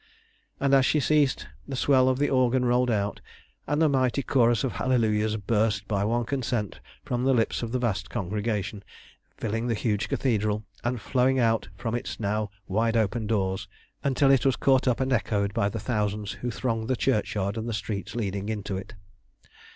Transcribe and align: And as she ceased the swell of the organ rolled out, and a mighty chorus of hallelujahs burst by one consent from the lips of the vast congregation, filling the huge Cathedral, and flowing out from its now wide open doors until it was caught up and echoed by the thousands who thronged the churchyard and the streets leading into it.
And 0.59 0.73
as 0.73 0.83
she 0.83 0.99
ceased 0.99 1.45
the 1.67 1.75
swell 1.75 2.09
of 2.09 2.17
the 2.17 2.31
organ 2.31 2.65
rolled 2.65 2.89
out, 2.89 3.21
and 3.67 3.83
a 3.83 3.87
mighty 3.87 4.23
chorus 4.23 4.63
of 4.63 4.71
hallelujahs 4.71 5.37
burst 5.37 5.87
by 5.87 6.03
one 6.03 6.25
consent 6.25 6.79
from 7.03 7.23
the 7.23 7.35
lips 7.35 7.61
of 7.61 7.71
the 7.71 7.77
vast 7.77 8.09
congregation, 8.09 8.83
filling 9.37 9.67
the 9.67 9.75
huge 9.75 10.09
Cathedral, 10.09 10.65
and 10.83 10.99
flowing 10.99 11.37
out 11.37 11.69
from 11.77 11.93
its 11.93 12.19
now 12.19 12.49
wide 12.67 12.97
open 12.97 13.27
doors 13.27 13.67
until 14.03 14.31
it 14.31 14.43
was 14.43 14.55
caught 14.55 14.87
up 14.87 14.99
and 15.01 15.13
echoed 15.13 15.53
by 15.53 15.69
the 15.69 15.79
thousands 15.79 16.31
who 16.31 16.49
thronged 16.49 16.87
the 16.87 16.95
churchyard 16.95 17.55
and 17.55 17.69
the 17.69 17.71
streets 17.71 18.15
leading 18.15 18.49
into 18.49 18.75
it. 18.77 18.95